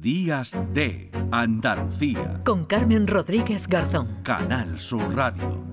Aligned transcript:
Días 0.00 0.58
de 0.72 1.10
Andalucía. 1.30 2.40
Con 2.44 2.64
Carmen 2.66 3.06
Rodríguez 3.06 3.68
Garzón. 3.68 4.22
Canal 4.24 4.76
Sur 4.76 5.14
Radio. 5.14 5.64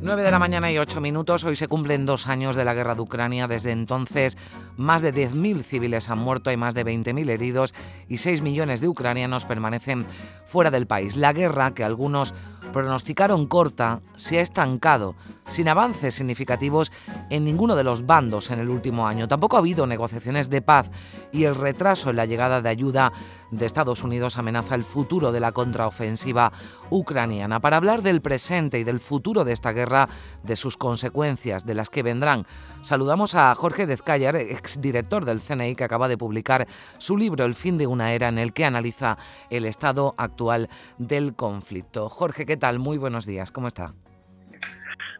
9 0.00 0.22
de 0.22 0.30
la 0.30 0.38
mañana 0.38 0.72
y 0.72 0.78
8 0.78 1.00
minutos. 1.00 1.44
Hoy 1.44 1.54
se 1.54 1.68
cumplen 1.68 2.06
dos 2.06 2.28
años 2.28 2.56
de 2.56 2.64
la 2.64 2.74
guerra 2.74 2.94
de 2.94 3.02
Ucrania. 3.02 3.46
Desde 3.46 3.72
entonces, 3.72 4.38
más 4.76 5.02
de 5.02 5.12
10.000 5.12 5.62
civiles 5.62 6.08
han 6.08 6.18
muerto, 6.18 6.48
hay 6.48 6.56
más 6.56 6.74
de 6.74 6.86
20.000 6.86 7.28
heridos 7.28 7.74
y 8.08 8.18
6 8.18 8.40
millones 8.40 8.80
de 8.80 8.88
ucranianos 8.88 9.44
permanecen 9.44 10.06
fuera 10.46 10.70
del 10.70 10.86
país. 10.86 11.16
La 11.16 11.32
guerra, 11.32 11.74
que 11.74 11.84
algunos 11.84 12.34
pronosticaron 12.76 13.46
corta, 13.46 14.02
se 14.16 14.38
ha 14.38 14.42
estancado, 14.42 15.14
sin 15.48 15.66
avances 15.66 16.14
significativos 16.14 16.92
en 17.30 17.46
ninguno 17.46 17.74
de 17.74 17.84
los 17.84 18.04
bandos 18.04 18.50
en 18.50 18.58
el 18.58 18.68
último 18.68 19.06
año. 19.06 19.28
Tampoco 19.28 19.56
ha 19.56 19.60
habido 19.60 19.86
negociaciones 19.86 20.50
de 20.50 20.60
paz 20.60 20.90
y 21.32 21.44
el 21.44 21.54
retraso 21.54 22.10
en 22.10 22.16
la 22.16 22.26
llegada 22.26 22.60
de 22.60 22.68
ayuda 22.68 23.14
de 23.50 23.64
Estados 23.64 24.02
Unidos 24.02 24.36
amenaza 24.36 24.74
el 24.74 24.84
futuro 24.84 25.32
de 25.32 25.40
la 25.40 25.52
contraofensiva 25.52 26.52
ucraniana. 26.90 27.60
Para 27.60 27.76
hablar 27.76 28.02
del 28.02 28.20
presente 28.20 28.78
y 28.78 28.84
del 28.84 29.00
futuro 29.00 29.44
de 29.44 29.52
esta 29.52 29.72
guerra, 29.72 30.08
de 30.42 30.56
sus 30.56 30.76
consecuencias, 30.76 31.64
de 31.64 31.74
las 31.74 31.88
que 31.88 32.02
vendrán, 32.02 32.44
saludamos 32.82 33.34
a 33.34 33.54
Jorge 33.54 33.86
Dezcayar, 33.86 34.36
exdirector 34.36 35.24
del 35.24 35.40
CNI, 35.40 35.76
que 35.76 35.84
acaba 35.84 36.08
de 36.08 36.18
publicar 36.18 36.66
su 36.98 37.16
libro 37.16 37.44
El 37.44 37.54
fin 37.54 37.78
de 37.78 37.86
una 37.86 38.12
era, 38.12 38.28
en 38.28 38.38
el 38.38 38.52
que 38.52 38.64
analiza 38.64 39.16
el 39.48 39.64
estado 39.64 40.14
actual 40.18 40.68
del 40.98 41.34
conflicto. 41.34 42.08
Jorge, 42.08 42.46
¿qué 42.46 42.56
tal? 42.56 42.65
Muy 42.74 42.98
buenos 42.98 43.26
días, 43.26 43.52
¿cómo 43.52 43.68
está? 43.68 43.94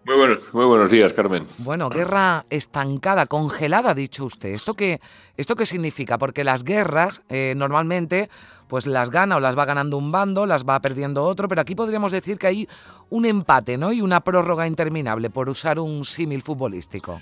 Muy, 0.04 0.16
muy 0.52 0.66
buenos 0.66 0.90
días, 0.90 1.12
Carmen. 1.12 1.46
Bueno, 1.58 1.88
guerra 1.88 2.44
estancada, 2.50 3.26
congelada, 3.26 3.90
ha 3.90 3.94
dicho 3.94 4.24
usted. 4.24 4.50
¿Esto 4.50 4.74
qué, 4.74 5.00
¿Esto 5.36 5.54
qué 5.56 5.66
significa? 5.66 6.18
Porque 6.18 6.44
las 6.44 6.64
guerras 6.64 7.22
eh, 7.28 7.54
normalmente 7.56 8.28
pues 8.68 8.86
las 8.86 9.10
gana 9.10 9.36
o 9.36 9.40
las 9.40 9.56
va 9.56 9.64
ganando 9.64 9.96
un 9.96 10.10
bando, 10.10 10.46
las 10.46 10.64
va 10.64 10.80
perdiendo 10.80 11.22
otro, 11.24 11.48
pero 11.48 11.60
aquí 11.60 11.74
podríamos 11.74 12.12
decir 12.12 12.38
que 12.38 12.46
hay 12.48 12.68
un 13.10 13.24
empate 13.26 13.78
¿no? 13.78 13.92
y 13.92 14.00
una 14.00 14.20
prórroga 14.20 14.66
interminable, 14.66 15.30
por 15.30 15.48
usar 15.48 15.78
un 15.78 16.04
símil 16.04 16.42
futbolístico. 16.42 17.20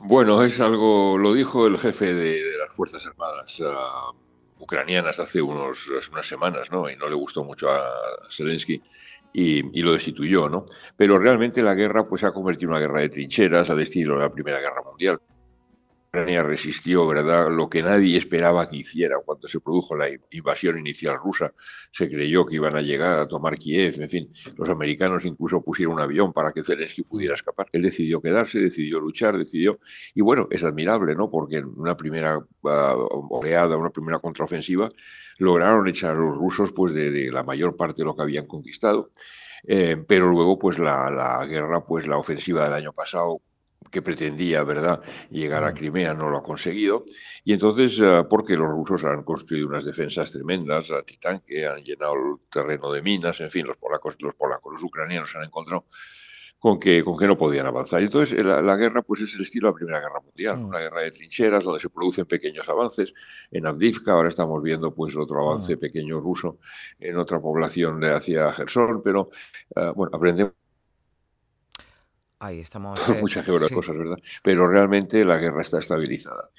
Bueno, 0.00 0.42
es 0.42 0.60
algo, 0.60 1.16
lo 1.16 1.32
dijo 1.32 1.66
el 1.68 1.78
jefe 1.78 2.12
de, 2.12 2.40
las 2.58 2.74
Fuerzas 2.74 3.06
Armadas 3.06 3.60
uh, 3.60 4.14
ucranianas 4.62 5.18
hace 5.18 5.42
unos, 5.42 5.88
unas 6.10 6.26
semanas, 6.26 6.70
¿no? 6.70 6.88
Y 6.88 6.96
no 6.96 7.08
le 7.08 7.16
gustó 7.16 7.42
mucho 7.42 7.68
a 7.68 7.82
Zelensky 8.30 8.80
y, 9.32 9.82
lo 9.82 9.92
destituyó, 9.92 10.48
¿no? 10.48 10.66
Pero 10.96 11.18
realmente 11.18 11.62
la 11.62 11.74
guerra 11.74 12.08
pues, 12.08 12.20
se 12.20 12.28
ha 12.28 12.32
convertido 12.32 12.70
en 12.70 12.76
una 12.76 12.80
guerra 12.80 13.00
de 13.00 13.08
trincheras 13.08 13.70
al 13.70 13.80
estilo 13.80 14.14
de 14.14 14.20
la 14.20 14.32
Primera 14.32 14.60
Guerra 14.60 14.82
Mundial. 14.84 15.20
Ucrania 16.14 16.42
resistió, 16.42 17.06
¿verdad? 17.06 17.48
Lo 17.50 17.70
que 17.70 17.80
nadie 17.80 18.18
esperaba 18.18 18.68
que 18.68 18.76
hiciera 18.76 19.16
cuando 19.24 19.48
se 19.48 19.60
produjo 19.60 19.96
la 19.96 20.08
invasión 20.30 20.78
inicial 20.78 21.16
rusa. 21.16 21.54
Se 21.90 22.06
creyó 22.06 22.44
que 22.44 22.56
iban 22.56 22.76
a 22.76 22.82
llegar 22.82 23.18
a 23.18 23.26
tomar 23.26 23.56
Kiev, 23.56 23.98
en 23.98 24.10
fin. 24.10 24.32
Los 24.58 24.68
americanos 24.68 25.24
incluso 25.24 25.62
pusieron 25.62 25.94
un 25.94 26.02
avión 26.02 26.34
para 26.34 26.52
que 26.52 26.62
Zelensky 26.62 27.02
pudiera 27.04 27.32
escapar. 27.34 27.68
Él 27.72 27.80
decidió 27.80 28.20
quedarse, 28.20 28.60
decidió 28.60 29.00
luchar, 29.00 29.38
decidió. 29.38 29.78
Y 30.14 30.20
bueno, 30.20 30.48
es 30.50 30.62
admirable, 30.64 31.14
¿no? 31.14 31.30
Porque 31.30 31.56
en 31.56 31.64
una 31.64 31.96
primera 31.96 32.36
uh, 32.36 32.46
oleada, 33.30 33.78
una 33.78 33.88
primera 33.88 34.18
contraofensiva, 34.18 34.90
lograron 35.38 35.88
echar 35.88 36.10
a 36.10 36.20
los 36.20 36.36
rusos 36.36 36.72
pues 36.72 36.92
de, 36.92 37.32
la 37.32 37.42
mayor 37.42 37.74
parte 37.74 38.02
de 38.02 38.04
lo 38.04 38.14
que 38.14 38.20
habían 38.20 38.46
conquistado. 38.46 39.12
Eh, 39.66 39.96
pero 40.06 40.28
luego, 40.28 40.58
pues 40.58 40.78
la, 40.78 41.10
la, 41.10 41.46
guerra, 41.46 41.86
pues 41.86 42.06
la 42.06 42.18
ofensiva 42.18 42.64
del 42.64 42.74
año 42.74 42.92
pasado 42.92 43.40
que 43.92 44.02
pretendía, 44.02 44.64
¿verdad?, 44.64 45.00
llegar 45.30 45.62
a 45.62 45.74
Crimea, 45.74 46.14
no 46.14 46.28
lo 46.30 46.38
ha 46.38 46.42
conseguido. 46.42 47.04
Y 47.44 47.52
entonces, 47.52 48.00
eh, 48.02 48.24
porque 48.28 48.56
los 48.56 48.68
rusos 48.68 49.04
han 49.04 49.22
construido 49.22 49.68
unas 49.68 49.84
defensas 49.84 50.32
tremendas, 50.32 50.88
que 51.46 51.66
han 51.66 51.84
llenado 51.84 52.14
el 52.14 52.50
terreno 52.50 52.90
de 52.90 53.02
minas, 53.02 53.40
en 53.40 53.50
fin, 53.50 53.66
los 53.66 53.76
polacos, 53.76 54.16
los 54.18 54.34
polacos, 54.34 54.72
los 54.72 54.82
ucranianos 54.82 55.36
han 55.36 55.44
encontrado 55.44 55.84
con 56.62 56.78
que, 56.78 57.02
con 57.02 57.18
que 57.18 57.26
no 57.26 57.36
podían 57.36 57.66
avanzar. 57.66 58.00
Y 58.02 58.04
entonces 58.04 58.38
eh, 58.38 58.44
la, 58.44 58.76
guerra 58.76 59.02
pues 59.02 59.20
es 59.20 59.34
el 59.34 59.42
estilo 59.42 59.66
de 59.66 59.72
la 59.72 59.76
Primera 59.76 60.00
Guerra 60.00 60.20
Mundial, 60.20 60.58
mm. 60.58 60.64
una 60.64 60.78
guerra 60.78 61.00
de 61.00 61.10
trincheras 61.10 61.64
donde 61.64 61.80
se 61.80 61.90
producen 61.90 62.24
pequeños 62.24 62.68
avances. 62.68 63.12
En 63.50 63.66
Avdivka 63.66 64.12
ahora 64.12 64.28
estamos 64.28 64.62
viendo 64.62 64.94
pues 64.94 65.16
otro 65.16 65.40
avance 65.42 65.74
mm. 65.74 65.80
pequeño 65.80 66.20
ruso 66.20 66.58
en 67.00 67.16
otra 67.18 67.40
población 67.40 67.98
de 67.98 68.14
hacia 68.14 68.52
Gerson, 68.52 69.02
pero 69.02 69.30
eh, 69.74 69.92
bueno, 69.96 70.16
aprendemos 70.16 70.61
Ahí 72.42 72.58
estamos. 72.58 72.98
Muchas 73.20 73.46
cosas, 73.46 73.96
¿verdad? 73.96 74.18
Pero 74.42 74.66
realmente 74.66 75.24
la 75.24 75.38
guerra 75.38 75.62
está 75.62 75.78
estabilizada. 75.78 76.50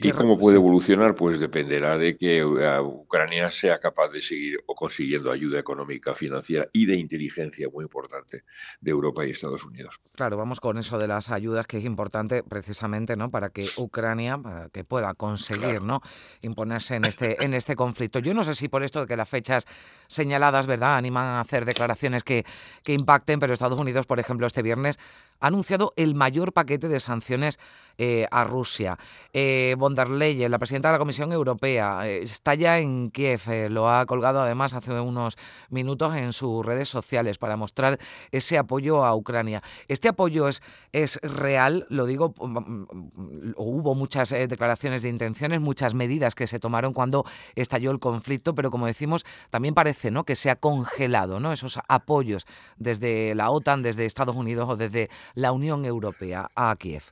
¿Y 0.00 0.12
cómo 0.12 0.38
puede 0.38 0.56
evolucionar? 0.56 1.14
Pues 1.14 1.40
dependerá 1.40 1.96
de 1.98 2.16
que 2.16 2.44
uh, 2.44 2.80
Ucrania 2.80 3.50
sea 3.50 3.78
capaz 3.78 4.08
de 4.08 4.22
seguir 4.22 4.58
o 4.66 4.74
consiguiendo 4.74 5.30
ayuda 5.30 5.58
económica, 5.58 6.14
financiera 6.14 6.68
y 6.72 6.86
de 6.86 6.96
inteligencia 6.96 7.68
muy 7.68 7.84
importante 7.84 8.44
de 8.80 8.90
Europa 8.90 9.24
y 9.24 9.30
Estados 9.30 9.64
Unidos. 9.64 10.00
Claro, 10.14 10.36
vamos 10.36 10.60
con 10.60 10.78
eso 10.78 10.98
de 10.98 11.08
las 11.08 11.30
ayudas 11.30 11.66
que 11.66 11.78
es 11.78 11.84
importante 11.84 12.42
precisamente, 12.42 13.16
¿no? 13.16 13.30
Para 13.30 13.50
que 13.50 13.68
Ucrania, 13.76 14.38
para 14.38 14.68
que 14.68 14.84
pueda 14.84 15.14
conseguir, 15.14 15.82
¿no? 15.82 16.00
Imponerse 16.42 16.96
en 16.96 17.04
este 17.04 17.44
en 17.44 17.54
este 17.54 17.76
conflicto. 17.76 18.18
Yo 18.18 18.34
no 18.34 18.42
sé 18.42 18.54
si 18.54 18.68
por 18.68 18.82
esto 18.82 19.00
de 19.00 19.06
que 19.06 19.16
las 19.16 19.28
fechas 19.28 19.66
señaladas, 20.06 20.66
¿verdad? 20.66 20.96
Animan 20.96 21.24
a 21.24 21.40
hacer 21.40 21.64
declaraciones 21.64 22.24
que, 22.24 22.44
que 22.82 22.92
impacten, 22.92 23.40
pero 23.40 23.52
Estados 23.52 23.80
Unidos, 23.80 24.06
por 24.06 24.20
ejemplo, 24.20 24.46
este 24.46 24.62
viernes 24.62 24.98
ha 25.40 25.46
anunciado 25.48 25.92
el 25.96 26.14
mayor 26.14 26.52
paquete 26.52 26.88
de 26.88 27.00
sanciones 27.00 27.58
eh, 27.98 28.26
a 28.30 28.44
Rusia. 28.44 28.98
Eh, 29.32 29.74
von 29.78 29.94
der 29.94 30.10
Leyen, 30.10 30.50
la 30.50 30.58
presidenta 30.58 30.88
de 30.88 30.92
la 30.92 30.98
Comisión 30.98 31.32
Europea, 31.32 32.06
eh, 32.06 32.22
está 32.22 32.54
ya 32.54 32.78
en 32.78 33.10
Kiev, 33.10 33.40
eh, 33.48 33.70
lo 33.70 33.88
ha 33.90 34.04
colgado 34.06 34.42
además 34.42 34.74
hace 34.74 34.92
unos 35.00 35.36
minutos 35.70 36.14
en 36.16 36.32
sus 36.32 36.64
redes 36.64 36.88
sociales 36.88 37.38
para 37.38 37.56
mostrar 37.56 37.98
ese 38.30 38.58
apoyo 38.58 39.04
a 39.04 39.14
Ucrania. 39.14 39.62
Este 39.88 40.08
apoyo 40.08 40.48
es, 40.48 40.62
es 40.92 41.18
real, 41.22 41.86
lo 41.88 42.06
digo, 42.06 42.34
mm, 42.38 42.58
mm, 42.58 43.54
hubo 43.56 43.94
muchas 43.94 44.30
declaraciones 44.30 45.02
de 45.02 45.08
intenciones, 45.08 45.60
muchas 45.60 45.94
medidas 45.94 46.34
que 46.34 46.46
se 46.46 46.58
tomaron 46.58 46.92
cuando 46.92 47.24
estalló 47.54 47.90
el 47.90 47.98
conflicto, 47.98 48.54
pero 48.54 48.70
como 48.70 48.86
decimos, 48.86 49.24
también 49.50 49.74
parece 49.74 50.10
¿no? 50.10 50.24
que 50.24 50.34
se 50.34 50.50
ha 50.50 50.56
congelado 50.56 51.40
¿no? 51.40 51.52
esos 51.52 51.78
apoyos 51.88 52.46
desde 52.76 53.34
la 53.34 53.50
OTAN, 53.50 53.82
desde 53.82 54.04
Estados 54.04 54.36
Unidos 54.36 54.68
o 54.68 54.76
desde 54.76 55.08
la 55.34 55.52
Unión 55.52 55.84
Europea 55.84 56.50
a 56.54 56.74
Kiev? 56.76 57.02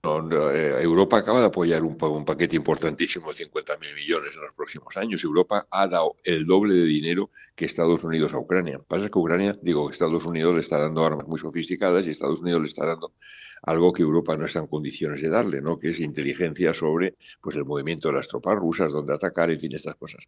Eh, 0.00 0.78
Europa 0.80 1.18
acaba 1.18 1.40
de 1.40 1.46
apoyar 1.46 1.82
un, 1.82 2.24
paquete 2.24 2.54
importantísimo 2.54 3.32
de 3.32 3.44
50.000 3.46 3.94
millones 3.94 4.34
en 4.34 4.42
los 4.42 4.52
próximos 4.54 4.96
años. 4.96 5.24
Europa 5.24 5.66
ha 5.70 5.86
dado 5.88 6.16
el 6.24 6.46
doble 6.46 6.74
de 6.74 6.84
dinero 6.84 7.30
que 7.56 7.64
Estados 7.64 8.04
Unidos 8.04 8.32
a 8.32 8.38
Ucrania. 8.38 8.80
Pasa 8.86 9.08
que 9.08 9.18
Ucrania, 9.18 9.58
digo, 9.60 9.90
Estados 9.90 10.24
Unidos 10.24 10.54
le 10.54 10.60
está 10.60 10.78
dando 10.78 11.04
armas 11.04 11.26
muy 11.26 11.38
sofisticadas 11.38 12.06
y 12.06 12.10
Estados 12.10 12.40
Unidos 12.40 12.60
le 12.60 12.68
está 12.68 12.86
dando 12.86 13.12
algo 13.62 13.92
que 13.92 14.02
Europa 14.02 14.36
no 14.36 14.46
está 14.46 14.60
en 14.60 14.66
condiciones 14.66 15.20
de 15.22 15.28
darle, 15.28 15.60
¿no? 15.60 15.78
que 15.78 15.90
es 15.90 16.00
inteligencia 16.00 16.74
sobre 16.74 17.16
pues, 17.40 17.56
el 17.56 17.64
movimiento 17.64 18.08
de 18.08 18.14
las 18.14 18.28
tropas 18.28 18.56
rusas, 18.56 18.92
dónde 18.92 19.14
atacar, 19.14 19.50
en 19.50 19.60
fin, 19.60 19.74
estas 19.74 19.96
cosas. 19.96 20.26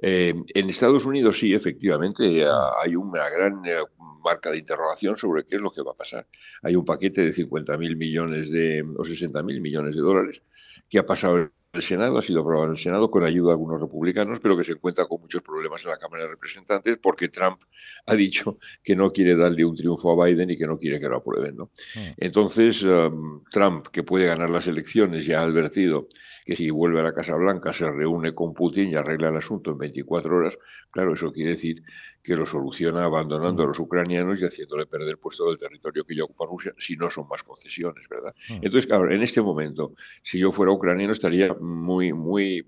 Eh, 0.00 0.34
en 0.54 0.70
Estados 0.70 1.04
Unidos 1.04 1.38
sí, 1.38 1.54
efectivamente, 1.54 2.44
hay 2.82 2.96
una 2.96 3.28
gran 3.28 3.64
eh, 3.64 3.76
marca 4.22 4.50
de 4.50 4.58
interrogación 4.58 5.16
sobre 5.16 5.44
qué 5.44 5.56
es 5.56 5.60
lo 5.60 5.70
que 5.70 5.82
va 5.82 5.92
a 5.92 5.96
pasar. 5.96 6.26
Hay 6.62 6.76
un 6.76 6.84
paquete 6.84 7.22
de 7.22 7.32
50.000 7.32 7.96
millones 7.96 8.50
de, 8.50 8.82
o 8.82 9.04
60.000 9.04 9.60
millones 9.60 9.94
de 9.94 10.02
dólares 10.02 10.42
que 10.88 10.98
ha 10.98 11.06
pasado 11.06 11.50
el 11.76 11.82
Senado, 11.82 12.18
ha 12.18 12.22
sido 12.22 12.40
aprobado 12.40 12.66
en 12.66 12.72
el 12.72 12.78
Senado 12.78 13.10
con 13.10 13.24
ayuda 13.24 13.48
de 13.48 13.52
algunos 13.52 13.80
republicanos, 13.80 14.40
pero 14.40 14.56
que 14.56 14.64
se 14.64 14.72
encuentra 14.72 15.06
con 15.06 15.20
muchos 15.20 15.42
problemas 15.42 15.82
en 15.84 15.90
la 15.90 15.96
Cámara 15.96 16.24
de 16.24 16.30
Representantes 16.30 16.98
porque 17.00 17.28
Trump 17.28 17.60
ha 18.06 18.14
dicho 18.14 18.58
que 18.82 18.96
no 18.96 19.10
quiere 19.10 19.36
darle 19.36 19.64
un 19.64 19.76
triunfo 19.76 20.10
a 20.10 20.26
Biden 20.26 20.50
y 20.50 20.58
que 20.58 20.66
no 20.66 20.78
quiere 20.78 20.98
que 20.98 21.08
lo 21.08 21.16
aprueben. 21.16 21.56
¿no? 21.56 21.70
Hmm. 21.94 22.12
Entonces, 22.16 22.82
um, 22.82 23.44
Trump, 23.50 23.86
que 23.88 24.02
puede 24.02 24.26
ganar 24.26 24.50
las 24.50 24.66
elecciones, 24.66 25.26
ya 25.26 25.40
ha 25.40 25.42
advertido 25.42 26.08
que 26.46 26.54
si 26.54 26.70
vuelve 26.70 27.00
a 27.00 27.02
la 27.02 27.12
Casa 27.12 27.34
Blanca 27.34 27.72
se 27.72 27.90
reúne 27.90 28.32
con 28.32 28.54
Putin 28.54 28.88
y 28.90 28.94
arregla 28.94 29.30
el 29.30 29.36
asunto 29.36 29.72
en 29.72 29.78
24 29.78 30.36
horas, 30.36 30.56
claro, 30.92 31.12
eso 31.14 31.32
quiere 31.32 31.50
decir 31.50 31.82
que 32.22 32.36
lo 32.36 32.46
soluciona 32.46 33.04
abandonando 33.04 33.64
a 33.64 33.66
los 33.66 33.80
ucranianos 33.80 34.40
y 34.40 34.44
haciéndole 34.44 34.86
perder 34.86 35.18
puesto 35.18 35.48
del 35.48 35.58
territorio 35.58 36.04
que 36.04 36.14
ya 36.14 36.22
ocupa 36.22 36.46
Rusia, 36.46 36.72
si 36.78 36.96
no 36.96 37.10
son 37.10 37.26
más 37.28 37.42
concesiones, 37.42 38.08
¿verdad? 38.08 38.32
Entonces, 38.48 38.86
claro, 38.86 39.10
en 39.10 39.22
este 39.22 39.42
momento, 39.42 39.94
si 40.22 40.38
yo 40.38 40.52
fuera 40.52 40.70
ucraniano 40.70 41.12
estaría 41.12 41.52
muy, 41.54 42.12
muy 42.12 42.64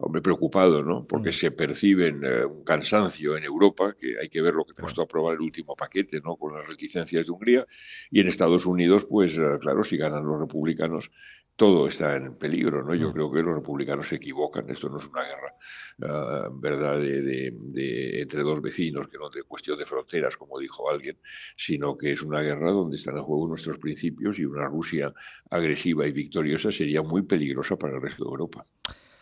hombre, 0.00 0.22
preocupado, 0.22 0.82
¿no? 0.82 1.04
Porque 1.06 1.30
Mm. 1.30 1.32
se 1.32 1.50
perciben 1.50 2.22
eh, 2.24 2.44
un 2.44 2.62
cansancio 2.62 3.36
en 3.36 3.44
Europa, 3.44 3.94
que 3.98 4.16
hay 4.20 4.28
que 4.28 4.40
ver 4.40 4.54
lo 4.54 4.64
que 4.64 4.74
costó 4.74 5.02
aprobar 5.02 5.34
el 5.34 5.40
último 5.40 5.74
paquete, 5.74 6.20
¿no? 6.20 6.36
Con 6.36 6.54
las 6.54 6.68
reticencias 6.68 7.26
de 7.26 7.32
Hungría. 7.32 7.66
Y 8.10 8.20
en 8.20 8.28
Estados 8.28 8.64
Unidos, 8.66 9.06
pues 9.06 9.36
eh, 9.36 9.56
claro, 9.60 9.82
si 9.82 9.96
ganan 9.96 10.24
los 10.24 10.38
republicanos, 10.38 11.10
todo 11.58 11.88
está 11.88 12.14
en 12.14 12.36
peligro, 12.38 12.84
¿no? 12.84 12.94
Yo 12.94 13.08
Mm. 13.10 13.12
creo 13.14 13.32
que 13.32 13.42
los 13.42 13.54
republicanos 13.56 14.06
se 14.08 14.14
equivocan. 14.14 14.70
Esto 14.70 14.88
no 14.88 14.98
es 14.98 15.06
una 15.08 15.24
guerra, 15.24 15.54
ah, 16.02 16.48
¿verdad?, 16.54 17.00
de, 17.00 17.20
de- 17.20 17.52
de- 17.52 18.22
entre 18.22 18.42
dos 18.42 18.62
vecinos, 18.62 19.08
que 19.08 19.18
no 19.18 19.28
de 19.28 19.42
cuestión 19.42 19.76
de 19.76 19.84
fronteras, 19.84 20.36
como 20.36 20.56
dijo 20.60 20.88
alguien, 20.88 21.18
sino 21.56 21.98
que 21.98 22.12
es 22.12 22.22
una 22.22 22.42
guerra 22.42 22.70
donde 22.70 22.96
están 22.96 23.16
en 23.16 23.24
juego 23.24 23.48
nuestros 23.48 23.76
principios 23.78 24.38
y 24.38 24.44
una 24.44 24.68
Rusia 24.68 25.12
agresiva 25.50 26.06
y 26.06 26.12
victoriosa 26.12 26.70
sería 26.70 27.02
muy 27.02 27.22
peligrosa 27.22 27.76
para 27.76 27.96
el 27.96 28.02
resto 28.02 28.24
de 28.24 28.30
Europa. 28.30 28.64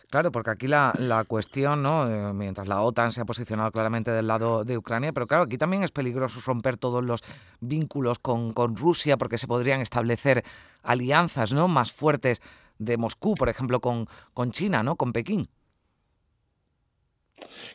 Claro, 0.09 0.31
porque 0.31 0.51
aquí 0.51 0.67
la, 0.67 0.93
la 0.99 1.25
cuestión, 1.25 1.83
¿no? 1.83 2.07
Eh, 2.09 2.33
mientras 2.33 2.67
la 2.69 2.81
OTAN 2.81 3.11
se 3.11 3.19
ha 3.21 3.25
posicionado 3.25 3.71
claramente 3.71 4.09
del 4.11 4.27
lado 4.27 4.63
de 4.63 4.77
Ucrania, 4.77 5.11
pero 5.11 5.27
claro, 5.27 5.43
aquí 5.43 5.57
también 5.57 5.83
es 5.83 5.91
peligroso 5.91 6.39
romper 6.45 6.77
todos 6.77 7.05
los 7.05 7.23
vínculos 7.59 8.17
con, 8.19 8.53
con 8.53 8.77
Rusia 8.77 9.17
porque 9.17 9.37
se 9.37 9.47
podrían 9.47 9.81
establecer 9.81 10.43
alianzas 10.83 11.51
¿no? 11.53 11.67
más 11.67 11.91
fuertes 11.91 12.41
de 12.79 12.95
Moscú, 12.97 13.35
por 13.35 13.49
ejemplo, 13.49 13.81
con, 13.81 14.07
con 14.33 14.51
China, 14.51 14.81
¿no? 14.81 14.95
con 14.95 15.11
Pekín. 15.11 15.49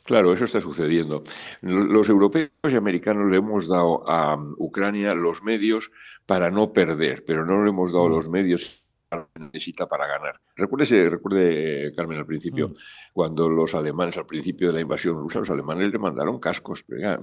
Claro, 0.05 0.33
eso 0.33 0.45
está 0.45 0.61
sucediendo. 0.61 1.23
Los 1.61 2.09
europeos 2.09 2.51
y 2.71 2.75
americanos 2.77 3.31
le 3.31 3.39
hemos 3.39 3.69
dado 3.69 4.09
a 4.09 4.37
mm, 4.37 4.55
Ucrania 4.59 5.15
los 5.15 5.43
medios 5.43 5.91
para 6.27 6.51
no 6.51 6.73
perder, 6.73 7.25
pero 7.27 7.45
no 7.47 7.63
le 7.63 7.71
hemos 7.71 7.93
dado 7.93 8.09
Mm. 8.09 8.09
los 8.09 8.29
medios 8.29 8.82
necesita 9.39 9.87
para 9.87 10.07
ganar. 10.07 10.35
Recuerde, 10.57 11.09
recuerde 11.11 11.93
Carmen, 11.95 12.19
al 12.19 12.27
principio, 12.27 12.69
Mm. 12.69 12.73
cuando 13.15 13.49
los 13.49 13.75
alemanes, 13.75 14.17
al 14.17 14.27
principio 14.27 14.69
de 14.69 14.75
la 14.75 14.81
invasión 14.81 15.17
rusa, 15.17 15.41
los 15.41 15.51
alemanes 15.51 15.93
le 15.93 15.99
mandaron 15.99 16.39
cascos, 16.41 16.85
venga, 16.87 17.15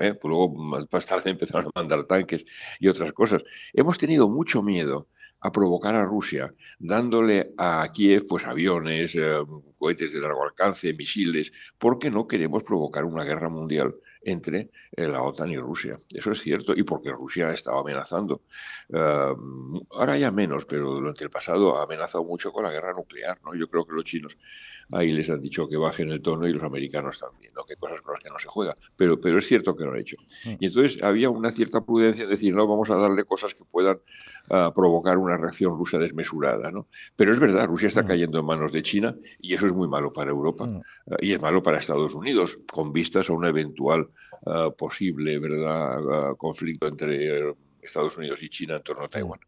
eh, 0.00 0.14
pues 0.14 0.30
luego 0.30 0.54
más 0.90 1.06
tarde 1.06 1.30
empezaron 1.66 1.66
a 1.74 1.80
mandar 1.80 2.04
tanques 2.04 2.44
y 2.78 2.88
otras 2.88 3.12
cosas. 3.12 3.42
Hemos 3.72 3.98
tenido 3.98 4.28
mucho 4.28 4.62
miedo 4.62 5.08
a 5.42 5.50
provocar 5.50 5.94
a 5.94 6.04
Rusia, 6.04 6.54
dándole 6.78 7.52
a 7.58 7.90
Kiev 7.92 8.26
pues 8.28 8.46
aviones, 8.46 9.14
eh, 9.16 9.42
cohetes 9.76 10.12
de 10.12 10.20
largo 10.20 10.44
alcance, 10.44 10.94
misiles, 10.94 11.52
porque 11.76 12.08
no 12.10 12.28
queremos 12.28 12.62
provocar 12.62 13.04
una 13.04 13.24
guerra 13.24 13.48
mundial 13.48 13.96
entre 14.24 14.70
eh, 14.92 15.08
la 15.08 15.22
OTAN 15.22 15.50
y 15.50 15.58
Rusia. 15.58 15.98
Eso 16.08 16.30
es 16.30 16.40
cierto, 16.40 16.72
y 16.76 16.84
porque 16.84 17.10
Rusia 17.10 17.52
estaba 17.52 17.80
amenazando. 17.80 18.42
Eh, 18.92 19.34
ahora 19.90 20.16
ya 20.16 20.30
menos, 20.30 20.64
pero 20.66 20.92
durante 20.92 21.24
el 21.24 21.30
pasado 21.30 21.76
ha 21.76 21.82
amenazado 21.82 22.22
mucho 22.22 22.52
con 22.52 22.62
la 22.62 22.70
guerra 22.70 22.92
nuclear. 22.92 23.40
¿no? 23.44 23.56
Yo 23.56 23.68
creo 23.68 23.84
que 23.84 23.92
los 23.92 24.04
chinos 24.04 24.38
ahí 24.92 25.10
les 25.10 25.28
han 25.30 25.40
dicho 25.40 25.68
que 25.68 25.76
bajen 25.76 26.10
el 26.10 26.22
tono 26.22 26.46
y 26.46 26.52
los 26.52 26.62
americanos 26.62 27.18
también, 27.18 27.52
¿no? 27.56 27.64
que 27.64 27.74
cosas 27.74 28.00
con 28.02 28.14
las 28.14 28.22
que 28.22 28.30
no 28.30 28.38
se 28.38 28.46
juega. 28.46 28.74
Pero, 28.96 29.20
pero 29.20 29.38
es 29.38 29.46
cierto 29.46 29.74
que 29.74 29.84
lo 29.84 29.92
han 29.92 29.98
hecho. 29.98 30.16
Y 30.44 30.66
entonces 30.66 31.02
había 31.02 31.28
una 31.28 31.50
cierta 31.50 31.84
prudencia 31.84 32.22
en 32.22 32.30
decir, 32.30 32.54
no, 32.54 32.68
vamos 32.68 32.90
a 32.90 32.96
darle 32.96 33.24
cosas 33.24 33.54
que 33.54 33.64
puedan 33.64 33.98
provocar 34.74 35.18
una 35.18 35.31
reacción 35.36 35.76
rusa 35.76 35.98
desmesurada. 35.98 36.70
¿no? 36.70 36.88
Pero 37.16 37.32
es 37.32 37.38
verdad, 37.38 37.66
Rusia 37.66 37.88
está 37.88 38.02
Mm. 38.02 38.06
cayendo 38.06 38.38
en 38.40 38.46
manos 38.46 38.72
de 38.72 38.82
China 38.82 39.14
y 39.40 39.54
eso 39.54 39.66
es 39.66 39.72
muy 39.72 39.88
malo 39.88 40.12
para 40.12 40.30
Europa. 40.30 40.66
Mm. 40.66 40.80
Ah, 41.10 41.16
y 41.20 41.32
es 41.32 41.40
malo 41.40 41.62
para 41.62 41.78
Estados 41.78 42.14
Unidos, 42.14 42.58
con 42.70 42.92
vistas 42.92 43.28
a 43.30 43.32
una 43.32 43.48
eventual 43.48 44.08
ah, 44.46 44.70
posible 44.76 45.38
¿verdad? 45.38 46.30
Ah, 46.30 46.34
conflicto 46.36 46.86
entre 46.86 47.48
eh, 47.50 47.54
Estados 47.82 48.16
Unidos 48.16 48.40
y 48.42 48.48
China 48.48 48.76
en 48.76 48.82
torno 48.82 49.04
a 49.04 49.08
Taiwán. 49.08 49.40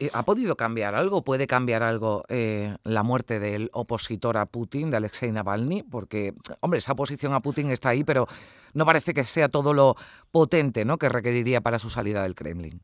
Eh, 0.00 0.10
¿Ha 0.12 0.24
podido 0.24 0.56
cambiar 0.56 0.96
algo? 0.96 1.22
¿Puede 1.22 1.46
cambiar 1.46 1.84
algo 1.84 2.24
eh, 2.28 2.76
la 2.82 3.04
muerte 3.04 3.38
del 3.38 3.70
opositor 3.72 4.36
a 4.36 4.46
Putin, 4.46 4.90
de 4.90 4.96
Alexei 4.96 5.30
Navalny? 5.30 5.84
Porque, 5.84 6.34
hombre, 6.58 6.78
esa 6.78 6.92
oposición 6.92 7.34
a 7.34 7.40
Putin 7.40 7.70
está 7.70 7.90
ahí, 7.90 8.02
pero 8.02 8.26
no 8.74 8.84
parece 8.84 9.14
que 9.14 9.22
sea 9.22 9.48
todo 9.48 9.74
lo 9.74 9.94
potente 10.32 10.84
¿no? 10.84 10.98
que 10.98 11.08
requeriría 11.08 11.60
para 11.60 11.78
su 11.78 11.88
salida 11.88 12.22
del 12.24 12.34
Kremlin. 12.34 12.80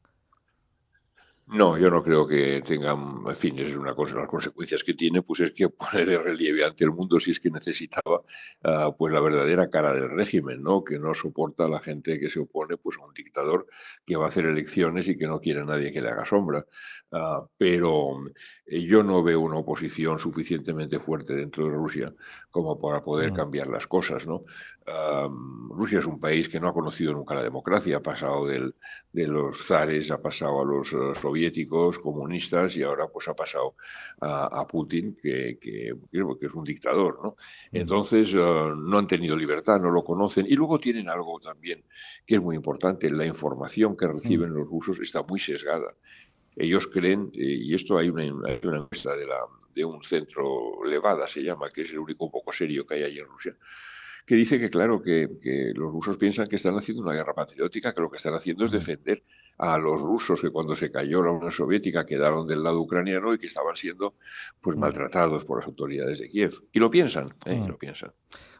No, 1.46 1.76
yo 1.76 1.90
no 1.90 2.02
creo 2.02 2.26
que 2.26 2.62
tengan, 2.62 3.22
en 3.28 3.36
fin, 3.36 3.58
es 3.58 3.76
una 3.76 3.92
cosa, 3.92 4.16
las 4.16 4.28
consecuencias 4.28 4.82
que 4.82 4.94
tiene, 4.94 5.20
pues 5.22 5.40
es 5.40 5.52
que 5.52 5.68
poner 6.04 6.08
de 6.08 6.18
relieve 6.18 6.64
ante 6.64 6.84
el 6.84 6.90
mundo 6.90 7.20
si 7.20 7.32
es 7.32 7.38
que 7.38 7.50
necesitaba, 7.50 8.22
ah, 8.62 8.94
pues 8.96 9.12
la 9.12 9.20
verdadera 9.20 9.68
cara 9.68 9.92
del 9.92 10.08
régimen, 10.10 10.62
¿no? 10.62 10.82
Que 10.82 10.98
no 10.98 11.12
soporta 11.12 11.66
a 11.66 11.68
la 11.68 11.80
gente 11.80 12.18
que 12.18 12.30
se 12.30 12.40
opone, 12.40 12.78
pues 12.78 12.96
a 12.98 13.04
un 13.04 13.12
dictador 13.12 13.66
que 14.06 14.16
va 14.16 14.24
a 14.24 14.28
hacer 14.28 14.46
elecciones 14.46 15.06
y 15.06 15.18
que 15.18 15.26
no 15.26 15.38
quiere 15.38 15.60
a 15.60 15.64
nadie 15.64 15.92
que 15.92 16.00
le 16.00 16.08
haga 16.08 16.24
sombra. 16.24 16.64
Ah, 17.12 17.46
pero 17.58 18.16
eh, 18.66 18.80
yo 18.82 19.02
no 19.02 19.22
veo 19.22 19.40
una 19.40 19.58
oposición 19.58 20.18
suficientemente 20.18 20.98
fuerte 20.98 21.34
dentro 21.34 21.64
de 21.66 21.70
Rusia 21.72 22.14
como 22.50 22.80
para 22.80 23.02
poder 23.02 23.32
Mm. 23.32 23.34
cambiar 23.34 23.68
las 23.68 23.86
cosas, 23.86 24.26
¿no? 24.26 24.44
Ah, 24.86 25.28
Rusia 25.70 25.98
es 25.98 26.06
un 26.06 26.18
país 26.20 26.48
que 26.48 26.60
no 26.60 26.68
ha 26.68 26.72
conocido 26.74 27.12
nunca 27.12 27.34
la 27.34 27.42
democracia, 27.42 27.98
ha 27.98 28.02
pasado 28.02 28.46
del, 28.46 28.74
de 29.12 29.26
los 29.26 29.66
zares, 29.66 30.10
ha 30.10 30.20
pasado 30.20 30.60
a 30.60 30.64
los 30.64 30.92
soviéticos, 31.34 31.98
comunistas 31.98 32.76
y 32.76 32.82
ahora 32.82 33.08
pues 33.08 33.28
ha 33.28 33.34
pasado 33.34 33.76
a, 34.20 34.60
a 34.60 34.66
Putin, 34.66 35.16
que, 35.20 35.58
que- 35.60 35.92
que 36.40 36.46
es 36.46 36.54
un 36.54 36.64
dictador, 36.64 37.20
¿no? 37.22 37.36
Entonces 37.72 38.32
eh, 38.34 38.38
no 38.38 38.98
han 38.98 39.06
tenido 39.06 39.36
libertad, 39.36 39.80
no 39.80 39.90
lo 39.90 40.04
conocen 40.04 40.46
y 40.46 40.54
luego 40.54 40.78
tienen 40.78 41.08
algo 41.08 41.38
también 41.40 41.84
que 42.26 42.36
es 42.36 42.40
muy 42.42 42.56
importante, 42.56 43.10
la 43.10 43.26
información 43.26 43.96
que 43.96 44.06
reciben 44.08 44.52
los 44.54 44.68
rusos 44.68 45.00
está 45.00 45.22
muy 45.22 45.38
sesgada. 45.38 45.88
Ellos 46.56 46.86
creen, 46.88 47.30
y 47.34 47.74
esto 47.74 47.98
hay 47.98 48.08
una, 48.10 48.22
hay 48.24 48.60
una 48.64 48.78
encuesta 48.78 49.16
de, 49.16 49.26
la, 49.26 49.38
de 49.74 49.84
un 49.84 50.02
centro 50.04 50.84
Levada, 50.84 51.26
se 51.26 51.42
llama, 51.42 51.68
que 51.70 51.82
es 51.82 51.90
el 51.92 51.98
único 52.00 52.30
poco 52.30 52.52
serio 52.52 52.86
que 52.86 52.94
hay 52.94 53.02
allí 53.04 53.18
en 53.20 53.26
Rusia, 53.26 53.56
que 54.26 54.34
dice 54.36 54.58
que, 54.58 54.70
claro, 54.70 55.02
que, 55.02 55.28
que 55.40 55.72
los 55.74 55.92
rusos 55.92 56.16
piensan 56.16 56.46
que 56.46 56.56
están 56.56 56.76
haciendo 56.76 57.02
una 57.02 57.12
guerra 57.12 57.34
patriótica, 57.34 57.92
que 57.92 58.00
lo 58.00 58.10
que 58.10 58.16
están 58.16 58.34
haciendo 58.34 58.64
es 58.64 58.70
defender 58.70 59.22
a 59.58 59.76
los 59.78 60.00
rusos 60.00 60.40
que 60.40 60.50
cuando 60.50 60.74
se 60.74 60.90
cayó 60.90 61.22
la 61.22 61.30
Unión 61.30 61.50
Soviética 61.52 62.06
quedaron 62.06 62.46
del 62.46 62.62
lado 62.62 62.80
ucraniano 62.80 63.34
y 63.34 63.38
que 63.38 63.46
estaban 63.48 63.76
siendo 63.76 64.14
pues 64.60 64.76
Mm. 64.76 64.80
maltratados 64.80 65.44
por 65.44 65.58
las 65.58 65.66
autoridades 65.66 66.18
de 66.20 66.28
Kiev. 66.30 66.52
Y 66.72 66.78
lo 66.78 66.90
piensan, 66.90 67.26
¿eh? 67.44 67.60
Mm. 67.64 67.68
lo 67.68 67.76
piensan. 67.78 68.12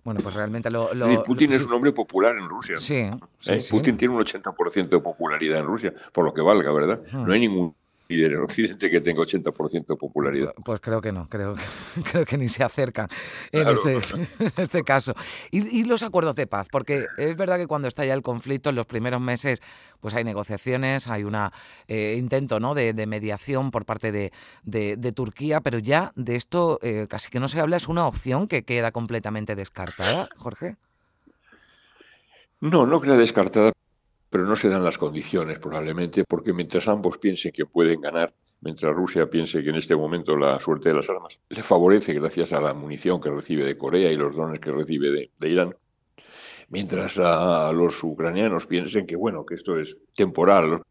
Bueno, 0.05 0.21
pues 0.23 0.35
realmente 0.35 0.71
lo... 0.71 0.91
Putin 1.25 1.51
lo- 1.51 1.57
es 1.57 1.65
un 1.65 1.73
hombre 1.73 1.93
popular 1.93 2.37
en 2.37 2.47
Rusia. 2.49 2.77
Sí, 2.77 3.07
sí, 3.39 3.53
¿eh? 3.55 3.61
sí. 3.61 3.71
Putin 3.73 3.97
tiene 3.97 4.15
un 4.15 4.21
80% 4.21 4.89
de 4.89 5.01
popularidad 5.01 5.61
en 5.61 5.67
Rusia, 5.67 5.95
por 6.13 6.27
lo 6.27 6.35
que 6.35 6.43
valga, 6.43 6.71
¿verdad? 6.73 7.01
No 7.13 7.33
hay 7.33 7.41
ningún 7.41 7.75
en 8.23 8.37
Occidente 8.43 8.91
que 8.91 9.01
tenga 9.01 9.23
80% 9.23 9.87
de 9.87 9.97
popularidad. 9.97 10.53
Pu- 10.55 10.63
Pues 10.65 10.81
creo 10.81 11.01
que 11.01 11.11
no, 11.11 11.27
creo, 11.29 11.55
que- 11.55 11.63
creo 12.13 12.25
que 12.25 12.37
ni 12.39 12.49
se 12.49 12.63
acercan 12.63 13.09
en, 13.51 13.63
Claro. 13.63 13.73
este, 13.73 13.95
en 14.39 14.53
este 14.57 14.83
caso. 14.85 15.15
Y, 15.51 15.81
y 15.81 15.85
los 15.85 16.03
acuerdos 16.03 16.35
de 16.37 16.47
paz, 16.47 16.69
porque 16.71 17.07
es 17.19 17.37
verdad 17.37 17.57
que 17.59 17.67
cuando 17.67 17.89
estalla 17.89 18.15
el 18.15 18.23
conflicto, 18.23 18.71
en 18.71 18.77
los 18.77 18.87
primeros 18.87 19.21
meses, 19.21 19.61
pues 20.01 20.15
hay 20.15 20.25
negociaciones, 20.25 21.09
hay 21.09 21.25
un 21.25 21.35
intento 21.89 22.61
¿no? 22.61 22.75
de, 22.75 22.93
de 22.93 23.07
mediación 23.07 23.71
por 23.71 23.85
parte 23.87 24.13
de, 24.13 24.33
de- 24.63 24.97
de 24.97 25.13
Turquía, 25.13 25.61
pero 25.61 25.79
ya 25.79 26.13
de 26.15 26.37
esto 26.37 26.79
eh, 26.83 27.07
casi 27.09 27.31
que 27.31 27.41
no 27.41 27.49
se 27.49 27.59
habla, 27.61 27.77
es 27.77 27.89
una 27.89 28.07
opción 28.07 28.47
que 28.47 28.63
queda 28.65 28.93
completamente 28.93 29.55
descartada, 29.57 30.29
Jorge. 30.37 30.77
No, 32.61 32.87
no 32.87 33.01
queda 33.01 33.17
descartada, 33.17 33.73
pero 34.35 34.47
no 34.47 34.57
se 34.57 34.69
dan 34.69 34.83
las 34.83 34.99
condiciones 34.99 35.61
probablemente, 35.61 36.25
porque 36.25 36.53
mientras 36.53 36.89
ambos 36.89 37.19
piensen 37.19 37.53
que 37.53 37.67
pueden 37.67 38.01
ganar, 38.01 38.35
mientras 38.63 38.93
Rusia 38.93 39.31
piense 39.31 39.63
que 39.63 39.71
en 39.71 39.77
este 39.77 39.95
momento 39.95 40.37
la 40.37 40.59
suerte 40.59 40.89
de 40.89 40.97
las 40.97 41.09
armas 41.09 41.39
le 41.51 41.63
favorece 41.63 42.13
gracias 42.15 42.53
a 42.53 42.61
la 42.61 42.75
munición 42.75 43.21
que 43.21 43.31
recibe 43.31 43.65
de 43.65 43.79
Corea 43.79 44.11
y 44.11 44.17
los 44.17 44.35
drones 44.35 44.59
que 44.59 44.73
recibe 44.73 45.13
de, 45.13 45.31
de 45.39 45.49
Irán, 45.49 45.77
mientras 46.69 47.17
a 47.19 47.71
los 47.73 48.03
ucranianos 48.03 48.67
piensen 48.67 49.07
que 49.07 49.15
bueno, 49.15 49.47
que 49.47 49.55
esto 49.55 49.79
es 49.79 49.97
temporal, 50.17 50.83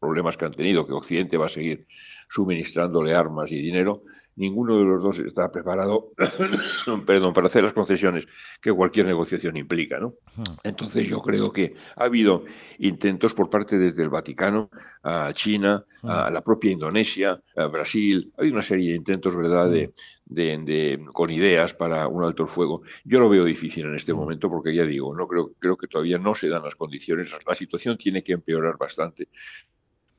problemas 0.00 0.36
que 0.36 0.46
han 0.46 0.52
tenido, 0.52 0.86
que 0.86 0.92
Occidente 0.94 1.36
va 1.36 1.46
a 1.46 1.50
seguir 1.50 1.86
suministrándole 2.28 3.12
armas 3.14 3.50
y 3.52 3.56
dinero, 3.56 4.02
ninguno 4.36 4.78
de 4.78 4.84
los 4.84 5.02
dos 5.02 5.18
está 5.18 5.50
preparado, 5.50 6.12
perdón, 7.06 7.32
para 7.34 7.48
hacer 7.48 7.64
las 7.64 7.72
concesiones 7.72 8.26
que 8.62 8.72
cualquier 8.72 9.06
negociación 9.06 9.56
implica, 9.56 9.98
¿no? 9.98 10.14
Hmm. 10.36 10.42
Entonces 10.62 11.08
yo 11.08 11.20
creo 11.20 11.52
que 11.52 11.74
ha 11.96 12.04
habido 12.04 12.44
intentos 12.78 13.34
por 13.34 13.50
parte 13.50 13.78
desde 13.78 14.02
el 14.04 14.08
Vaticano 14.10 14.70
a 15.02 15.32
China, 15.34 15.84
a 16.02 16.30
la 16.30 16.40
propia 16.40 16.70
Indonesia, 16.70 17.40
a 17.56 17.66
Brasil, 17.66 18.32
hay 18.38 18.48
una 18.50 18.62
serie 18.62 18.90
de 18.90 18.96
intentos, 18.96 19.36
¿verdad?, 19.36 19.68
de, 19.68 19.92
de- 20.24 20.58
de- 20.58 21.04
con 21.12 21.30
ideas 21.30 21.74
para 21.74 22.06
un 22.06 22.22
alto 22.24 22.44
el 22.44 22.48
fuego. 22.48 22.82
Yo 23.04 23.18
lo 23.18 23.28
veo 23.28 23.44
difícil 23.44 23.84
en 23.86 23.96
este 23.96 24.14
momento 24.14 24.48
porque 24.48 24.72
ya 24.74 24.84
digo, 24.84 25.14
no 25.14 25.26
creo, 25.26 25.52
creo 25.58 25.76
que 25.76 25.88
todavía 25.88 26.16
no 26.18 26.34
se 26.36 26.48
dan 26.48 26.62
las 26.62 26.76
condiciones, 26.76 27.28
la 27.46 27.54
situación 27.54 27.98
tiene 27.98 28.22
que 28.22 28.32
empeorar 28.32 28.78
bastante 28.78 29.28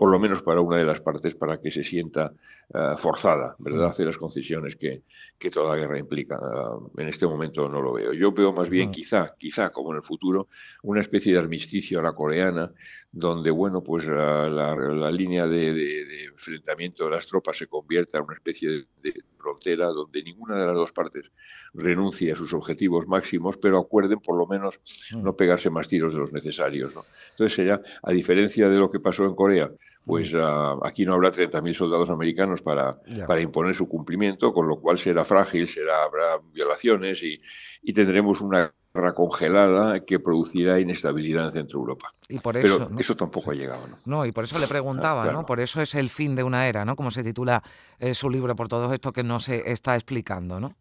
por 0.01 0.09
lo 0.09 0.17
menos 0.17 0.41
para 0.41 0.61
una 0.61 0.77
de 0.79 0.83
las 0.83 0.99
partes, 0.99 1.35
para 1.35 1.61
que 1.61 1.69
se 1.69 1.83
sienta 1.83 2.33
eh, 2.73 2.95
forzada, 2.97 3.55
¿verdad?, 3.59 3.85
Mm. 3.85 3.91
hacer 3.91 4.05
las 4.07 4.17
concesiones 4.17 4.75
que, 4.75 5.03
que 5.37 5.51
toda 5.51 5.75
guerra 5.75 5.99
implica. 5.99 6.39
Ah, 6.41 6.75
en 6.97 7.07
este 7.07 7.27
momento 7.27 7.69
no 7.69 7.79
lo 7.83 7.93
veo. 7.93 8.11
Yo 8.11 8.31
veo 8.31 8.51
más 8.51 8.67
bien, 8.67 8.89
quizá, 8.89 9.27
quizá 9.37 9.69
como 9.69 9.91
en 9.91 9.97
el 9.97 10.03
futuro, 10.03 10.47
una 10.81 11.01
especie 11.01 11.33
de 11.33 11.37
armisticio 11.37 11.99
a 11.99 12.01
la 12.01 12.13
coreana, 12.13 12.71
donde, 13.11 13.51
bueno, 13.51 13.83
pues 13.83 14.07
la, 14.07 14.49
la- 14.49 14.75
la 14.75 15.11
línea 15.11 15.45
de, 15.45 15.71
de- 15.71 16.05
de 16.05 16.23
enfrentamiento 16.31 17.05
de 17.05 17.11
las 17.11 17.27
tropas 17.27 17.57
se 17.59 17.67
convierta 17.67 18.17
en 18.17 18.23
una 18.23 18.33
especie 18.33 18.87
de 19.03 19.13
frontera, 19.41 19.87
donde 19.87 20.23
ninguna 20.23 20.55
de 20.55 20.67
las 20.67 20.75
dos 20.75 20.91
partes 20.91 21.31
renuncie 21.73 22.31
a 22.31 22.35
sus 22.35 22.53
objetivos 22.53 23.07
máximos, 23.07 23.57
pero 23.57 23.79
acuerden 23.79 24.19
por 24.19 24.37
lo 24.37 24.47
menos 24.47 24.79
mm. 25.13 25.23
no 25.23 25.35
pegarse 25.35 25.69
más 25.69 25.87
tiros 25.87 26.13
de 26.13 26.19
los 26.19 26.31
necesarios. 26.33 26.93
Entonces 27.31 27.55
sería, 27.55 27.81
a 28.03 28.11
diferencia 28.11 28.69
de 28.69 28.77
lo 28.77 28.91
que 28.91 28.99
pasó 28.99 29.25
en 29.25 29.35
Corea, 29.35 29.71
pues 30.05 30.33
ah, 30.39 30.77
aquí 30.83 31.05
no 31.05 31.13
habrá 31.13 31.31
30.000 31.31 31.73
soldados 31.73 32.09
americanos 32.09 32.61
para, 32.61 32.97
para 33.27 33.41
imponer 33.41 33.75
su 33.75 33.87
cumplimiento, 33.87 34.53
con 34.53 34.67
lo 34.67 34.79
cual 34.79 34.97
será 34.97 35.25
frágil, 35.25 35.67
será, 35.67 36.03
habrá 36.03 36.39
violaciones 36.53 37.23
y, 37.23 37.39
y 37.83 37.93
tendremos 37.93 38.41
una 38.41 38.73
congelada 39.13 40.01
que 40.01 40.19
producirá 40.19 40.79
inestabilidad 40.79 41.45
en 41.45 41.51
Centro 41.51 41.79
Europa. 41.79 42.13
Y 42.27 42.39
por 42.39 42.57
eso, 42.57 42.87
Pero 42.87 42.99
eso 42.99 43.15
tampoco 43.15 43.51
ha 43.51 43.53
llegado, 43.53 43.87
¿no? 43.87 43.97
No, 44.05 44.25
y 44.25 44.31
por 44.31 44.43
eso 44.43 44.59
le 44.59 44.67
preguntaba, 44.67 45.31
¿no? 45.31 45.43
Por 45.43 45.59
eso 45.59 45.81
es 45.81 45.95
el 45.95 46.09
fin 46.09 46.35
de 46.35 46.43
una 46.43 46.67
era, 46.67 46.85
¿no? 46.85 46.95
Como 46.95 47.11
se 47.11 47.23
titula 47.23 47.61
eh, 47.99 48.13
su 48.13 48.29
libro, 48.29 48.55
por 48.55 48.67
todo 48.67 48.93
esto 48.93 49.11
que 49.11 49.23
no 49.23 49.39
se 49.39 49.71
está 49.71 49.95
explicando, 49.95 50.59
¿no? 50.59 50.75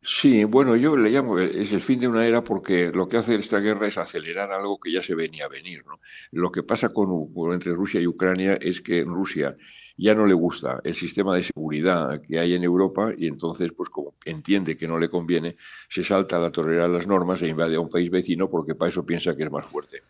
Sí, 0.00 0.44
bueno, 0.44 0.76
yo 0.76 0.96
le 0.96 1.10
llamo, 1.10 1.38
es 1.40 1.72
el 1.72 1.80
fin 1.80 1.98
de 1.98 2.06
una 2.06 2.24
era 2.24 2.44
porque 2.44 2.90
lo 2.92 3.08
que 3.08 3.16
hace 3.16 3.34
esta 3.34 3.58
guerra 3.58 3.88
es 3.88 3.98
acelerar 3.98 4.52
algo 4.52 4.78
que 4.78 4.92
ya 4.92 5.02
se 5.02 5.14
venía 5.14 5.46
a 5.46 5.48
venir. 5.48 5.84
¿no? 5.86 6.00
Lo 6.30 6.52
que 6.52 6.62
pasa 6.62 6.90
con, 6.90 7.28
entre 7.52 7.72
Rusia 7.72 8.00
y 8.00 8.06
Ucrania 8.06 8.54
es 8.60 8.80
que 8.80 9.00
en 9.00 9.08
Rusia 9.08 9.56
ya 9.96 10.14
no 10.14 10.24
le 10.24 10.34
gusta 10.34 10.80
el 10.84 10.94
sistema 10.94 11.34
de 11.34 11.42
seguridad 11.42 12.22
que 12.22 12.38
hay 12.38 12.54
en 12.54 12.62
Europa 12.62 13.12
y 13.16 13.26
entonces, 13.26 13.72
pues 13.72 13.90
como 13.90 14.14
entiende 14.24 14.76
que 14.76 14.86
no 14.86 14.98
le 15.00 15.10
conviene, 15.10 15.56
se 15.88 16.04
salta 16.04 16.36
a 16.36 16.40
la 16.40 16.52
torrera 16.52 16.84
de 16.84 16.90
las 16.90 17.08
normas 17.08 17.42
e 17.42 17.48
invade 17.48 17.74
a 17.74 17.80
un 17.80 17.90
país 17.90 18.08
vecino 18.08 18.48
porque 18.48 18.76
para 18.76 18.90
eso 18.90 19.04
piensa 19.04 19.36
que 19.36 19.42
es 19.42 19.50
más 19.50 19.66
fuerte. 19.66 20.02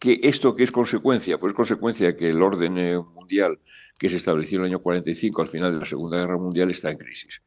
¿Que 0.00 0.18
¿Esto 0.24 0.52
qué 0.52 0.64
es 0.64 0.72
consecuencia? 0.72 1.38
Pues 1.38 1.52
consecuencia 1.52 2.08
de 2.08 2.16
que 2.16 2.30
el 2.30 2.42
orden 2.42 2.76
eh, 2.76 2.98
mundial 2.98 3.60
que 3.96 4.10
se 4.10 4.16
estableció 4.16 4.58
en 4.58 4.64
el 4.64 4.70
año 4.72 4.80
45 4.80 5.42
al 5.42 5.48
final 5.48 5.72
de 5.72 5.78
la 5.78 5.86
Segunda 5.86 6.18
Guerra 6.18 6.36
Mundial 6.36 6.72
está 6.72 6.90
en 6.90 6.98
crisis 6.98 7.40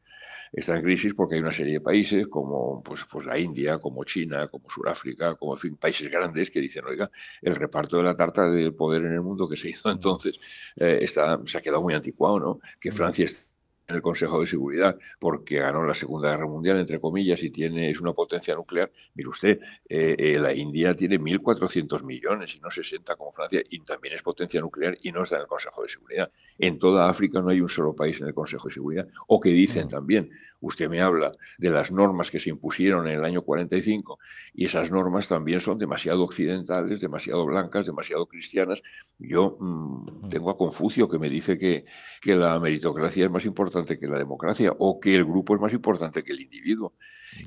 está 0.56 0.76
en 0.76 0.82
crisis 0.82 1.14
porque 1.14 1.34
hay 1.34 1.42
una 1.42 1.52
serie 1.52 1.74
de 1.74 1.80
países 1.80 2.26
como 2.28 2.82
pues, 2.82 3.04
pues 3.04 3.26
la 3.26 3.38
India, 3.38 3.78
como 3.78 4.04
China, 4.04 4.48
como 4.48 4.70
Sudáfrica, 4.70 5.34
como 5.36 5.54
en 5.54 5.60
fin, 5.60 5.76
países 5.76 6.10
grandes 6.10 6.50
que 6.50 6.60
dicen, 6.60 6.84
oiga, 6.86 7.10
el 7.42 7.54
reparto 7.54 7.98
de 7.98 8.02
la 8.04 8.16
tarta 8.16 8.50
del 8.50 8.74
poder 8.74 9.04
en 9.04 9.12
el 9.12 9.20
mundo 9.20 9.48
que 9.48 9.56
se 9.56 9.68
hizo 9.68 9.90
entonces 9.90 10.40
eh, 10.76 10.98
está, 11.02 11.40
se 11.44 11.58
ha 11.58 11.60
quedado 11.60 11.82
muy 11.82 11.94
anticuado, 11.94 12.40
¿no? 12.40 12.60
Que 12.80 12.90
Francia 12.90 13.26
está 13.26 13.55
el 13.94 14.02
Consejo 14.02 14.40
de 14.40 14.46
Seguridad 14.46 14.98
porque 15.18 15.58
ganó 15.58 15.84
la 15.84 15.94
Segunda 15.94 16.30
Guerra 16.30 16.46
Mundial, 16.46 16.80
entre 16.80 17.00
comillas, 17.00 17.42
y 17.42 17.50
tiene, 17.50 17.90
es 17.90 18.00
una 18.00 18.12
potencia 18.12 18.54
nuclear. 18.54 18.90
Mire 19.14 19.28
usted, 19.28 19.60
eh, 19.88 20.16
eh, 20.18 20.38
la 20.38 20.52
India 20.52 20.94
tiene 20.94 21.20
1.400 21.20 22.02
millones 22.02 22.54
y 22.56 22.60
no 22.60 22.70
60 22.70 23.14
como 23.16 23.32
Francia, 23.32 23.62
y 23.70 23.80
también 23.80 24.14
es 24.14 24.22
potencia 24.22 24.60
nuclear 24.60 24.96
y 25.02 25.12
no 25.12 25.22
está 25.22 25.36
en 25.36 25.42
el 25.42 25.48
Consejo 25.48 25.82
de 25.82 25.88
Seguridad. 25.88 26.30
En 26.58 26.78
toda 26.78 27.08
África 27.08 27.40
no 27.40 27.50
hay 27.50 27.60
un 27.60 27.68
solo 27.68 27.94
país 27.94 28.20
en 28.20 28.28
el 28.28 28.34
Consejo 28.34 28.68
de 28.68 28.74
Seguridad. 28.74 29.08
O 29.28 29.40
que 29.40 29.50
dicen 29.50 29.88
también, 29.88 30.30
usted 30.60 30.88
me 30.88 31.00
habla 31.00 31.32
de 31.58 31.70
las 31.70 31.92
normas 31.92 32.30
que 32.30 32.40
se 32.40 32.50
impusieron 32.50 33.06
en 33.06 33.18
el 33.18 33.24
año 33.24 33.42
45 33.42 34.18
y 34.54 34.64
esas 34.64 34.90
normas 34.90 35.28
también 35.28 35.60
son 35.60 35.78
demasiado 35.78 36.24
occidentales, 36.24 37.00
demasiado 37.00 37.46
blancas, 37.46 37.86
demasiado 37.86 38.26
cristianas. 38.26 38.82
Yo 39.18 39.56
mm, 39.60 40.28
tengo 40.28 40.50
a 40.50 40.56
Confucio 40.56 41.08
que 41.08 41.18
me 41.18 41.30
dice 41.30 41.58
que, 41.58 41.84
que 42.20 42.34
la 42.34 42.58
meritocracia 42.58 43.26
es 43.26 43.30
más 43.30 43.44
importante 43.44 43.75
que 43.84 44.06
la 44.06 44.18
democracia 44.18 44.72
o 44.78 44.98
que 45.00 45.14
el 45.14 45.24
grupo 45.24 45.54
es 45.54 45.60
más 45.60 45.72
importante 45.72 46.22
que 46.22 46.32
el 46.32 46.40
individuo. 46.40 46.94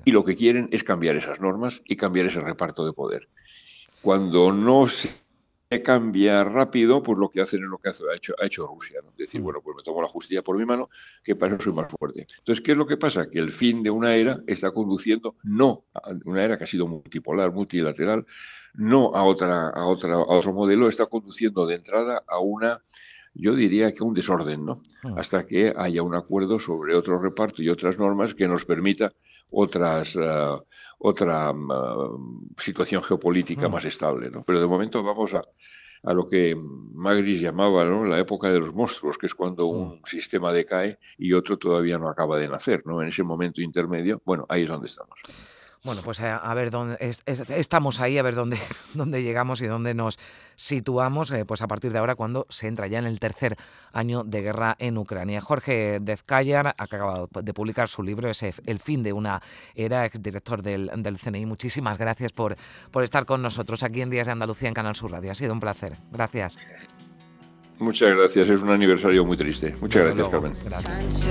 Y 0.05 0.11
lo 0.11 0.23
que 0.23 0.35
quieren 0.35 0.69
es 0.71 0.83
cambiar 0.83 1.15
esas 1.15 1.41
normas 1.41 1.81
y 1.85 1.95
cambiar 1.95 2.27
ese 2.27 2.41
reparto 2.41 2.85
de 2.85 2.93
poder. 2.93 3.27
Cuando 4.01 4.51
no 4.53 4.87
se 4.87 5.09
cambia 5.83 6.43
rápido, 6.43 7.03
pues 7.03 7.17
lo 7.17 7.29
que 7.29 7.41
hacen 7.41 7.63
es 7.63 7.69
lo 7.69 7.77
que 7.77 7.89
ha 7.89 8.15
hecho, 8.15 8.35
ha 8.39 8.45
hecho 8.45 8.65
Rusia. 8.65 8.99
¿no? 9.03 9.11
Decir, 9.17 9.41
mm. 9.41 9.43
bueno, 9.43 9.61
pues 9.61 9.75
me 9.77 9.83
tomo 9.83 10.01
la 10.01 10.07
justicia 10.07 10.41
por 10.41 10.57
mi 10.57 10.65
mano, 10.65 10.89
que 11.23 11.35
para 11.35 11.55
eso 11.55 11.63
soy 11.63 11.73
más 11.73 11.91
fuerte. 11.91 12.27
Entonces, 12.37 12.63
¿qué 12.63 12.71
es 12.71 12.77
lo 12.77 12.87
que 12.87 12.97
pasa? 12.97 13.29
Que 13.29 13.39
el 13.39 13.51
fin 13.51 13.83
de 13.83 13.89
una 13.89 14.15
era 14.15 14.41
está 14.47 14.71
conduciendo 14.71 15.35
no 15.43 15.85
a 15.93 16.11
una 16.25 16.43
era 16.43 16.57
que 16.57 16.63
ha 16.63 16.67
sido 16.67 16.87
multipolar, 16.87 17.51
multilateral, 17.51 18.25
no 18.73 19.15
a, 19.15 19.23
otra, 19.23 19.69
a, 19.69 19.85
otra, 19.85 20.13
a 20.13 20.17
otro 20.17 20.53
modelo, 20.53 20.87
está 20.87 21.05
conduciendo 21.07 21.65
de 21.65 21.75
entrada 21.75 22.23
a 22.27 22.39
una 22.39 22.81
yo 23.39 23.55
diría 23.55 23.93
que 23.93 24.03
un 24.03 24.13
desorden, 24.13 24.65
¿no? 24.65 24.81
Ah. 25.03 25.15
Hasta 25.17 25.45
que 25.45 25.73
haya 25.75 26.03
un 26.03 26.15
acuerdo 26.15 26.59
sobre 26.59 26.95
otro 26.95 27.19
reparto 27.19 27.61
y 27.61 27.69
otras 27.69 27.97
normas 27.97 28.35
que 28.35 28.47
nos 28.47 28.65
permita 28.65 29.13
otras, 29.51 30.15
eh, 30.15 30.57
otra 30.99 31.53
mm, 31.53 32.55
situación 32.57 33.01
geopolítica 33.01 33.67
ah. 33.67 33.69
más 33.69 33.85
estable, 33.85 34.29
¿no? 34.29 34.43
Pero 34.45 34.59
de 34.59 34.67
momento 34.67 35.01
vamos 35.03 35.33
a, 35.33 35.41
a 36.03 36.13
lo 36.13 36.27
que 36.27 36.55
Magris 36.55 37.41
llamaba 37.41 37.85
¿no? 37.85 38.05
la 38.05 38.19
época 38.19 38.51
de 38.51 38.59
los 38.59 38.73
monstruos, 38.73 39.17
que 39.17 39.25
es 39.25 39.35
cuando 39.35 39.65
un 39.65 39.99
ah. 39.99 40.07
sistema 40.07 40.51
decae 40.51 40.99
y 41.17 41.33
otro 41.33 41.57
todavía 41.57 41.97
no 41.97 42.09
acaba 42.09 42.37
de 42.37 42.47
nacer, 42.47 42.83
¿no? 42.85 43.01
En 43.01 43.07
ese 43.07 43.23
momento 43.23 43.61
intermedio, 43.61 44.21
bueno, 44.25 44.45
ahí 44.49 44.63
es 44.63 44.69
donde 44.69 44.87
estamos. 44.87 45.19
Bueno, 45.81 46.01
pues 46.03 46.19
a, 46.19 46.53
ver 46.55 46.71
dónde 46.71 46.97
estamos 46.99 48.01
ahí, 48.01 48.17
a 48.17 48.21
ver 48.21 48.35
dónde, 48.35 48.57
dónde 48.95 49.23
llegamos 49.23 49.61
y 49.61 49.67
dónde 49.67 49.93
nos 49.93 50.19
situamos, 50.55 51.31
eh, 51.31 51.45
pues 51.45 51.61
a 51.61 51.67
partir 51.67 51.93
de 51.93 51.99
ahora 51.99 52.15
cuando 52.15 52.45
se 52.49 52.67
entra 52.67 52.87
ya 52.87 52.99
en 52.99 53.05
el 53.05 53.19
tercer 53.19 53.55
año 53.93 54.25
de 54.25 54.41
guerra 54.41 54.75
en 54.79 54.97
Ucrania. 54.97 55.39
Jorge 55.39 55.99
Dezkayar 56.01 56.67
ha 56.67 56.75
acabado 56.77 57.29
de 57.31 57.53
publicar 57.53 57.87
su 57.87 58.03
libro, 58.03 58.29
es 58.29 58.43
El 58.43 58.79
fin 58.79 59.03
de 59.03 59.13
una 59.13 59.41
era, 59.73 60.05
exdirector 60.05 60.61
del, 60.61 60.91
del 60.97 61.17
CNI. 61.17 61.45
Muchísimas 61.45 61.97
gracias 61.97 62.33
por, 62.33 62.57
por 62.91 63.03
estar 63.03 63.25
con 63.25 63.41
nosotros 63.41 63.81
aquí 63.83 64.01
en 64.01 64.09
Días 64.09 64.27
de 64.27 64.33
Andalucía 64.33 64.67
en 64.67 64.73
Canal 64.73 64.95
Sur 64.95 65.11
Radio. 65.11 65.31
Ha 65.31 65.35
sido 65.35 65.53
un 65.53 65.61
placer. 65.61 65.95
Gracias. 66.11 66.57
Muchas 67.79 68.09
gracias, 68.09 68.49
es 68.49 68.61
un 68.61 68.71
aniversario 68.71 69.23
muy 69.23 69.37
triste. 69.37 69.73
Muchas 69.79 70.05
gracias, 70.07 70.27
Carmen. 70.27 70.53
Gracias. 70.65 71.29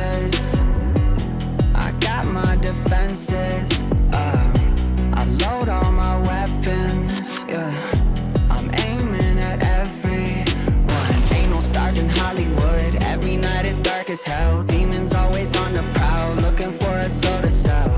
Load 5.49 5.71
all 5.71 5.93
my 5.93 6.21
weapons, 6.28 7.43
yeah. 7.49 7.73
I'm 8.50 8.71
aiming 8.87 9.38
at 9.38 9.62
everyone. 9.62 11.33
Ain't 11.33 11.50
no 11.50 11.61
stars 11.61 11.97
in 11.97 12.07
Hollywood. 12.07 13.02
Every 13.02 13.38
night 13.38 13.64
is 13.64 13.81
dark 13.81 14.11
as 14.11 14.23
hell. 14.25 14.62
Demons 14.64 15.14
always 15.14 15.57
on 15.57 15.73
the 15.73 15.85
prowl, 15.95 16.35
looking 16.35 16.71
for 16.71 16.95
a 16.99 17.09
soul 17.09 17.40
to 17.40 17.50
sell. 17.50 17.98